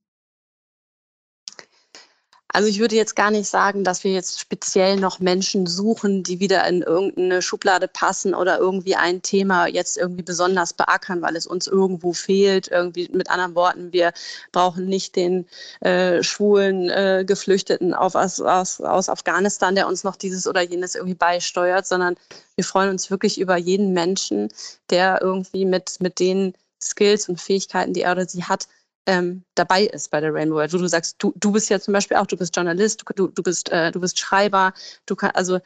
Also 2.49 2.69
ich 2.69 2.79
würde 2.79 2.95
jetzt 2.95 3.17
gar 3.17 3.31
nicht 3.31 3.49
sagen, 3.49 3.83
dass 3.83 4.05
wir 4.05 4.13
jetzt 4.13 4.41
speziell 4.41 4.97
noch 4.97 5.19
Menschen 5.19 5.67
suchen, 5.67 6.23
die 6.23 6.39
wieder 6.39 6.67
in 6.67 6.83
irgendeine 6.83 7.43
Schublade 7.43 7.89
passen 7.89 8.35
oder 8.35 8.59
irgendwie 8.59 8.95
ein 8.95 9.21
Thema 9.21 9.67
jetzt 9.67 9.99
irgendwie 9.99 10.23
besonders 10.23 10.73
beackern, 10.73 11.23
weil 11.23 11.37
es 11.37 11.47
uns 11.47 11.67
irgendwo 11.67 12.13
fehlt. 12.13 12.69
Irgendwie 12.69 13.09
mit 13.13 13.31
anderen 13.31 13.55
Worten, 13.57 13.93
wir 13.93 14.13
brauchen 14.53 14.87
nicht 14.87 15.17
den 15.17 15.47
äh, 15.81 16.23
schwulen 16.23 16.89
äh, 16.89 17.25
Geflüchteten 17.27 17.95
auf, 17.95 18.15
aus, 18.15 18.41
aus, 18.41 18.81
aus 18.81 19.09
Afghanistan, 19.09 19.75
der 19.75 19.89
uns 19.89 20.05
noch 20.05 20.17
dieses 20.17 20.47
oder 20.47 20.63
jenes 20.63 20.95
irgendwie 20.95 21.15
beisteuert, 21.15 21.87
sondern 21.87 22.15
wir 22.55 22.65
freuen 22.65 22.91
uns 22.91 23.11
wirklich 23.11 23.41
über 23.41 23.57
jeden 23.57 23.93
Menschen, 23.93 24.49
der 24.89 25.21
irgendwie 25.21 25.65
mit, 25.65 26.01
mit 26.01 26.21
den 26.21 26.55
Skills 26.81 27.29
und 27.29 27.41
Fähigkeiten, 27.41 27.93
die 27.93 28.03
er 28.03 28.13
oder 28.13 28.27
sie 28.27 28.45
hat, 28.45 28.69
ähm, 29.07 29.45
dabei 29.55 29.85
ist 29.85 30.11
bei 30.11 30.21
der 30.21 30.35
Rainbow 30.35 30.57
World. 30.57 30.73
Wo 30.73 30.79
du 30.79 30.89
sagst, 30.89 31.17
du, 31.19 31.33
du 31.37 31.53
bist 31.53 31.71
ja 31.71 31.81
zum 31.81 31.95
Beispiel 31.95 32.17
auch, 32.17 32.27
du 32.27 32.37
bist 32.37 32.55
Journalist, 32.55 33.05
du, 33.15 33.29
du, 33.29 33.43
bist, 33.43 33.71
äh, 33.71 33.91
du 33.93 34.01
bist 34.01 34.19
Schreiber, 34.19 34.73
du 35.07 35.17
kannst, 35.17 35.37
also, 35.37 35.61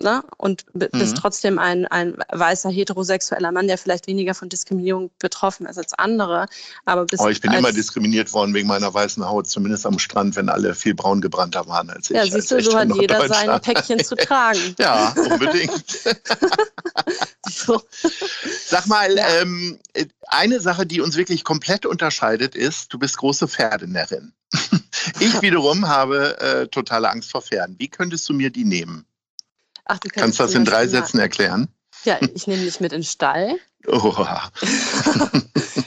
ne, 0.00 0.22
und 0.36 0.64
bist 0.72 0.94
mhm. 0.94 1.14
trotzdem 1.14 1.58
ein, 1.58 1.86
ein 1.86 2.16
weißer 2.30 2.70
heterosexueller 2.70 3.52
Mann, 3.52 3.66
der 3.66 3.78
vielleicht 3.78 4.06
weniger 4.06 4.34
von 4.34 4.48
Diskriminierung 4.48 5.10
betroffen 5.18 5.66
ist 5.66 5.78
als 5.78 5.94
andere. 5.94 6.46
Aber 6.84 7.06
oh, 7.18 7.28
ich 7.28 7.40
bin 7.40 7.52
immer 7.52 7.72
diskriminiert 7.72 8.32
worden 8.32 8.54
wegen 8.54 8.68
meiner 8.68 8.92
weißen 8.92 9.24
Haut, 9.24 9.46
zumindest 9.46 9.86
am 9.86 9.98
Strand, 9.98 10.36
wenn 10.36 10.48
alle 10.48 10.74
viel 10.74 10.94
braun 10.94 11.20
gebrannter 11.20 11.66
waren 11.66 11.90
als 11.90 12.10
ich. 12.10 12.16
Ja, 12.16 12.26
siehst 12.26 12.50
du, 12.50 12.62
so 12.62 12.78
hat 12.78 12.94
jeder 12.94 13.28
sein 13.28 13.60
Päckchen 13.60 14.04
zu 14.04 14.16
tragen. 14.16 14.74
ja, 14.78 15.14
unbedingt. 15.30 15.84
so. 17.48 17.80
Sag 18.66 18.86
mal, 18.86 19.16
ja. 19.16 19.40
ähm, 19.40 19.78
eine 20.28 20.60
Sache, 20.60 20.86
die 20.86 21.00
uns 21.00 21.16
wirklich 21.16 21.44
komplett 21.44 21.86
unterscheidet, 21.86 22.54
ist, 22.54 22.92
du 22.92 22.98
bist 22.98 23.16
große 23.18 23.48
Pferdenärrin. 23.48 24.32
ich 25.20 25.40
wiederum 25.42 25.88
habe 25.88 26.38
äh, 26.40 26.66
totale 26.68 27.10
Angst 27.10 27.30
vor 27.30 27.42
Pferden. 27.42 27.76
Wie 27.78 27.88
könntest 27.88 28.28
du 28.28 28.34
mir 28.34 28.50
die 28.50 28.64
nehmen? 28.64 29.06
Ach, 29.84 29.98
du 29.98 30.08
Kannst 30.08 30.38
du 30.38 30.44
das 30.44 30.54
in 30.54 30.64
drei 30.64 30.86
Sätzen 30.86 31.18
erklären? 31.18 31.68
Ja, 32.04 32.18
ich 32.34 32.46
nehme 32.46 32.64
dich 32.64 32.80
mit 32.80 32.92
in 32.92 33.00
den 33.00 33.04
Stall. 33.04 33.58
Oh. 33.86 34.14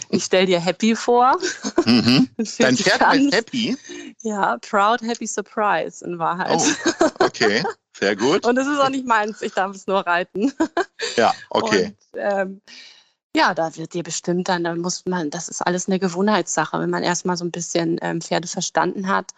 ich 0.10 0.24
stelle 0.24 0.46
dir 0.46 0.60
Happy 0.60 0.96
vor. 0.96 1.38
Mhm. 1.86 2.30
Dein 2.60 2.78
Pferd 2.78 3.02
heißt 3.02 3.34
Happy? 3.34 3.78
Ja, 4.22 4.58
Proud 4.58 5.02
Happy 5.02 5.28
Surprise 5.28 6.04
in 6.06 6.20
Wahrheit. 6.20 6.52
Oh, 6.52 7.04
okay, 7.20 7.64
sehr 7.98 8.16
gut. 8.16 8.46
Und 8.46 8.58
es 8.58 8.68
ist 8.68 8.80
auch 8.80 8.90
nicht 8.90 9.06
meins, 9.06 9.42
ich 9.42 9.54
darf 9.54 9.76
es 9.76 9.88
nur 9.88 10.06
reiten. 10.06 10.54
Ja, 11.16 11.34
okay. 11.50 11.96
Und, 12.14 12.20
ähm, 12.20 12.62
ja, 13.36 13.54
da 13.54 13.76
wird 13.76 13.94
dir 13.94 14.04
bestimmt 14.04 14.48
dann, 14.48 14.64
da 14.64 14.76
muss 14.76 15.06
man, 15.06 15.30
das 15.30 15.50
ist 15.50 15.62
alles 15.62 15.88
eine 15.88 16.00
Gewohnheitssache. 16.00 16.80
Wenn 16.80 16.90
man 16.90 17.04
erstmal 17.04 17.36
so 17.36 17.44
ein 17.44 17.52
bisschen 17.52 17.98
ähm, 18.02 18.22
Pferde 18.22 18.48
verstanden 18.48 19.10
hat, 19.10 19.32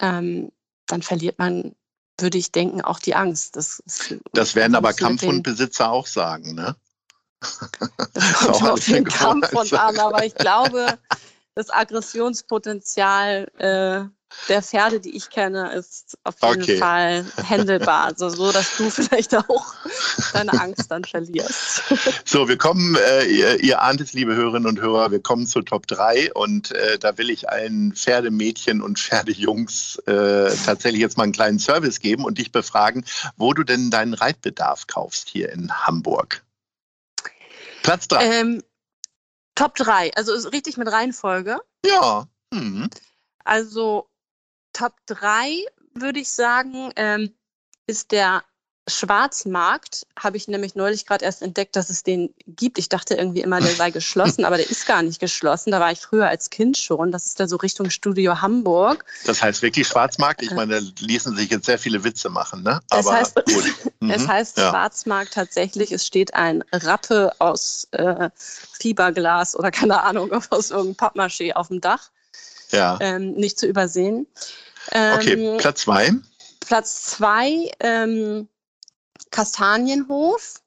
ähm, 0.00 0.50
dann 0.86 1.02
verliert 1.02 1.38
man, 1.38 1.74
würde 2.18 2.38
ich 2.38 2.52
denken, 2.52 2.80
auch 2.80 2.98
die 2.98 3.14
Angst. 3.14 3.56
Das, 3.56 3.80
ist, 3.80 4.16
das 4.32 4.54
werden 4.54 4.74
aber 4.74 4.92
Kampfhundbesitzer 4.92 5.90
auch 5.90 6.06
sagen, 6.06 6.54
ne? 6.54 6.76
Das 8.14 8.34
kommt 8.40 8.62
auf 8.70 8.84
den 8.84 9.04
Kampfhund 9.04 9.72
an, 9.74 9.98
aber 9.98 10.24
ich 10.24 10.34
glaube, 10.34 10.98
das 11.54 11.70
Aggressionspotenzial 11.70 13.46
äh, 13.58 14.15
der 14.48 14.62
Pferde, 14.62 15.00
die 15.00 15.16
ich 15.16 15.30
kenne, 15.30 15.72
ist 15.72 16.18
auf 16.24 16.36
jeden 16.42 16.62
okay. 16.62 16.76
Fall 16.78 17.24
händelbar. 17.44 18.04
Also 18.04 18.28
so, 18.28 18.52
dass 18.52 18.76
du 18.76 18.90
vielleicht 18.90 19.34
auch 19.34 19.74
deine 20.32 20.52
Angst 20.60 20.90
dann 20.90 21.04
verlierst. 21.04 21.82
So, 22.24 22.48
wir 22.48 22.58
kommen, 22.58 22.96
äh, 22.96 23.24
ihr, 23.24 23.60
ihr, 23.60 23.82
ahnt 23.82 24.00
es, 24.00 24.12
liebe 24.12 24.34
Hörerinnen 24.34 24.66
und 24.68 24.80
Hörer, 24.80 25.10
wir 25.10 25.20
kommen 25.20 25.46
zur 25.46 25.64
Top 25.64 25.86
3 25.86 26.32
und 26.34 26.72
äh, 26.72 26.98
da 26.98 27.16
will 27.18 27.30
ich 27.30 27.48
allen 27.48 27.94
Pferdemädchen 27.94 28.82
und 28.82 28.98
Pferdejungs 28.98 29.96
äh, 30.06 30.54
tatsächlich 30.64 31.00
jetzt 31.00 31.16
mal 31.16 31.24
einen 31.24 31.32
kleinen 31.32 31.58
Service 31.58 32.00
geben 32.00 32.24
und 32.24 32.38
dich 32.38 32.52
befragen, 32.52 33.04
wo 33.36 33.52
du 33.52 33.62
denn 33.62 33.90
deinen 33.90 34.14
Reitbedarf 34.14 34.86
kaufst 34.86 35.28
hier 35.28 35.52
in 35.52 35.72
Hamburg. 35.72 36.42
Platz 37.82 38.08
3. 38.08 38.24
Ähm, 38.24 38.62
Top 39.54 39.74
3, 39.76 40.12
also 40.14 40.34
ist 40.34 40.52
richtig 40.52 40.76
mit 40.76 40.88
Reihenfolge. 40.88 41.58
Ja. 41.84 42.26
Mhm. 42.52 42.90
Also 43.44 44.08
Top 44.76 44.92
3 45.06 45.64
würde 45.94 46.20
ich 46.20 46.30
sagen, 46.30 46.92
ähm, 46.96 47.32
ist 47.86 48.12
der 48.12 48.42
Schwarzmarkt. 48.86 50.06
Habe 50.18 50.36
ich 50.36 50.48
nämlich 50.48 50.74
neulich 50.74 51.06
gerade 51.06 51.24
erst 51.24 51.40
entdeckt, 51.40 51.76
dass 51.76 51.88
es 51.88 52.02
den 52.02 52.34
gibt. 52.46 52.78
Ich 52.78 52.90
dachte 52.90 53.14
irgendwie 53.14 53.40
immer, 53.40 53.58
der 53.58 53.74
sei 53.74 53.90
geschlossen, 53.92 54.44
aber 54.44 54.58
der 54.58 54.68
ist 54.68 54.86
gar 54.86 55.02
nicht 55.02 55.18
geschlossen. 55.18 55.70
Da 55.70 55.80
war 55.80 55.92
ich 55.92 56.00
früher 56.00 56.28
als 56.28 56.50
Kind 56.50 56.76
schon. 56.76 57.10
Das 57.10 57.24
ist 57.24 57.40
da 57.40 57.48
so 57.48 57.56
Richtung 57.56 57.88
Studio 57.88 58.42
Hamburg. 58.42 59.06
Das 59.24 59.42
heißt 59.42 59.62
wirklich 59.62 59.88
Schwarzmarkt? 59.88 60.42
Ich 60.42 60.50
meine, 60.50 60.78
da 60.78 60.86
ließen 61.00 61.34
sich 61.34 61.50
jetzt 61.50 61.64
sehr 61.64 61.78
viele 61.78 62.04
Witze 62.04 62.28
machen, 62.28 62.62
ne? 62.62 62.78
Aber 62.90 63.00
es 63.00 63.10
heißt, 63.10 63.42
mhm. 64.00 64.10
es 64.10 64.28
heißt 64.28 64.58
ja. 64.58 64.68
Schwarzmarkt 64.68 65.32
tatsächlich. 65.32 65.90
Es 65.90 66.06
steht 66.06 66.34
ein 66.34 66.62
Rappe 66.70 67.32
aus 67.38 67.88
äh, 67.92 68.28
Fiberglas 68.34 69.56
oder 69.56 69.70
keine 69.70 70.02
Ahnung, 70.02 70.30
aus 70.50 70.70
irgendeinem 70.70 70.96
Pappmaché 70.96 71.54
auf 71.54 71.68
dem 71.68 71.80
Dach. 71.80 72.10
Ja. 72.70 72.98
Ähm, 73.00 73.32
nicht 73.32 73.58
zu 73.58 73.66
übersehen. 73.66 74.26
Okay, 74.88 75.32
ähm, 75.32 75.58
Platz 75.58 75.82
zwei. 75.82 76.12
Platz 76.60 77.02
zwei, 77.02 77.70
ähm, 77.80 78.48
Kastanienhof, 79.30 80.62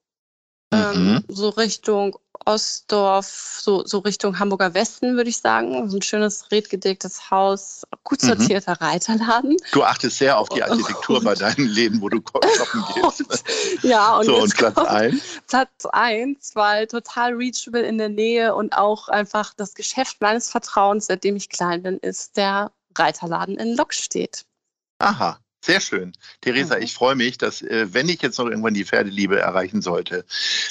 ähm, 0.71 1.13
mhm. 1.13 1.23
so 1.27 1.49
Richtung 1.49 2.17
Ostdorf, 2.45 3.59
so, 3.61 3.85
so 3.85 3.99
Richtung 3.99 4.39
Hamburger 4.39 4.73
Westen, 4.73 5.15
würde 5.15 5.29
ich 5.29 5.37
sagen. 5.37 5.89
So 5.89 5.97
ein 5.97 6.01
schönes, 6.01 6.51
redgedecktes 6.51 7.29
Haus, 7.29 7.83
gut 8.03 8.23
mhm. 8.23 8.27
sortierter 8.27 8.77
mhm. 8.79 8.85
Reiterladen. 8.85 9.57
Du 9.71 9.83
achtest 9.83 10.17
sehr 10.17 10.37
auf 10.37 10.49
die 10.49 10.63
Architektur 10.63 11.17
und, 11.17 11.25
bei 11.25 11.35
deinen 11.35 11.67
Läden, 11.67 12.01
wo 12.01 12.09
du 12.09 12.21
shoppen 12.57 12.83
gehst. 12.95 13.21
Und, 13.21 13.83
ja, 13.83 14.17
und, 14.17 14.25
so, 14.25 14.37
und 14.37 14.55
Platz 14.55 14.77
eins? 14.77 15.23
Platz 15.47 15.85
eins, 15.91 16.51
weil 16.55 16.87
total 16.87 17.33
reachable 17.33 17.81
in 17.81 17.97
der 17.97 18.09
Nähe 18.09 18.55
und 18.55 18.75
auch 18.75 19.09
einfach 19.09 19.53
das 19.55 19.73
Geschäft 19.73 20.21
meines 20.21 20.49
Vertrauens, 20.49 21.07
seitdem 21.07 21.35
ich 21.35 21.49
klein 21.49 21.83
bin, 21.83 21.97
ist 21.99 22.37
der 22.37 22.71
Reiterladen 22.97 23.57
in 23.57 23.75
Lok 23.75 23.93
steht. 23.93 24.45
Aha. 24.99 25.39
Sehr 25.61 25.81
schön. 25.81 26.13
Theresa, 26.41 26.77
mhm. 26.77 26.83
ich 26.83 26.93
freue 26.93 27.15
mich, 27.15 27.37
dass, 27.37 27.61
äh, 27.61 27.87
wenn 27.91 28.07
ich 28.07 28.21
jetzt 28.21 28.39
noch 28.39 28.47
irgendwann 28.47 28.73
die 28.73 28.85
Pferdeliebe 28.85 29.39
erreichen 29.39 29.81
sollte, 29.81 30.25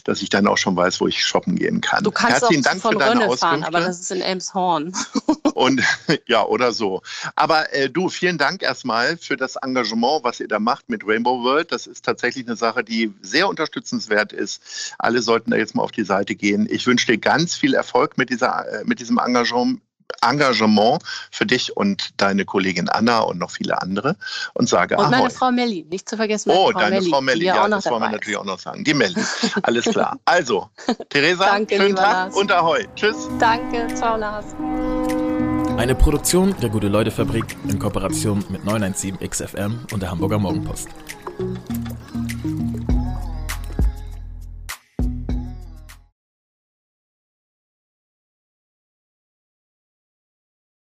dass 0.04 0.22
ich 0.22 0.30
dann 0.30 0.46
auch 0.46 0.56
schon 0.56 0.76
weiß, 0.76 1.00
wo 1.00 1.06
ich 1.06 1.24
shoppen 1.24 1.56
gehen 1.56 1.82
kann. 1.82 2.04
Du 2.04 2.10
kannst 2.10 2.40
Herzlichen 2.40 2.64
auch 2.64 2.70
Dank 2.70 2.82
von 2.82 2.92
für 2.92 2.98
deine 2.98 3.20
Rönne 3.26 3.36
fahren, 3.36 3.64
aber 3.64 3.80
das 3.80 4.00
ist 4.00 4.10
in 4.10 4.22
Elmshorn. 4.22 4.94
Und 5.54 5.82
ja, 6.26 6.44
oder 6.44 6.72
so. 6.72 7.02
Aber 7.36 7.72
äh, 7.74 7.90
du, 7.90 8.08
vielen 8.08 8.38
Dank 8.38 8.62
erstmal 8.62 9.18
für 9.18 9.36
das 9.36 9.56
Engagement, 9.56 10.24
was 10.24 10.40
ihr 10.40 10.48
da 10.48 10.58
macht 10.58 10.88
mit 10.88 11.06
Rainbow 11.06 11.42
World. 11.42 11.70
Das 11.70 11.86
ist 11.86 12.04
tatsächlich 12.04 12.46
eine 12.46 12.56
Sache, 12.56 12.82
die 12.82 13.12
sehr 13.20 13.48
unterstützenswert 13.48 14.32
ist. 14.32 14.94
Alle 14.98 15.20
sollten 15.20 15.50
da 15.50 15.56
jetzt 15.58 15.74
mal 15.74 15.82
auf 15.82 15.92
die 15.92 16.04
Seite 16.04 16.34
gehen. 16.34 16.66
Ich 16.70 16.86
wünsche 16.86 17.06
dir 17.06 17.18
ganz 17.18 17.54
viel 17.54 17.74
Erfolg 17.74 18.16
mit, 18.16 18.30
dieser, 18.30 18.66
äh, 18.68 18.84
mit 18.84 19.00
diesem 19.00 19.18
Engagement, 19.18 19.80
Engagement 20.22 21.02
für 21.30 21.46
dich 21.46 21.76
und 21.76 22.10
deine 22.20 22.44
Kollegin 22.44 22.88
Anna 22.88 23.20
und 23.20 23.38
noch 23.38 23.50
viele 23.50 23.80
andere 23.80 24.16
und 24.54 24.68
sage 24.68 24.96
Und 24.96 25.10
meine 25.10 25.24
Ahoi. 25.24 25.30
Frau 25.30 25.50
Melli, 25.50 25.86
nicht 25.90 26.08
zu 26.08 26.16
vergessen. 26.16 26.50
oh, 26.50 26.72
deine 26.72 26.96
Melli, 26.96 27.10
Frau 27.10 27.20
Melli, 27.20 27.44
ja, 27.46 27.68
das 27.68 27.86
wollen 27.86 28.02
wir 28.02 28.10
natürlich 28.10 28.36
auch 28.36 28.44
noch 28.44 28.58
sagen. 28.58 28.84
Die 28.84 28.94
Melli, 28.94 29.22
alles 29.62 29.84
klar. 29.84 30.18
Also, 30.24 30.68
Theresa, 31.08 31.46
Danke, 31.46 31.76
schönen 31.76 31.96
Tag 31.96 32.12
Lars. 32.12 32.36
und 32.36 32.52
Ahoi. 32.52 32.86
Tschüss. 32.94 33.28
Danke, 33.38 33.86
ciao 33.94 34.16
Lars. 34.16 34.46
Eine 35.76 35.94
Produktion 35.94 36.54
der 36.60 36.70
Gute-Leute-Fabrik 36.70 37.56
in 37.68 37.78
Kooperation 37.78 38.44
mit 38.48 38.64
917 38.64 39.18
XFM 39.28 39.86
und 39.92 40.02
der 40.02 40.10
Hamburger 40.10 40.38
Morgenpost. 40.38 40.88